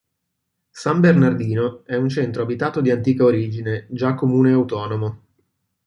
San 0.71 0.99
Bernardino 0.99 1.83
è 1.85 1.95
un 1.95 2.09
centro 2.09 2.41
abitato 2.41 2.81
di 2.81 2.89
antica 2.89 3.23
origine, 3.23 3.85
già 3.91 4.15
Comune 4.15 4.51
autonomo. 4.51 5.21